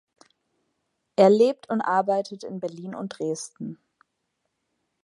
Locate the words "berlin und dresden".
2.59-3.77